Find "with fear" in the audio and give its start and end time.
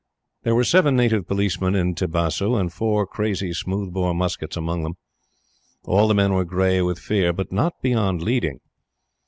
6.81-7.31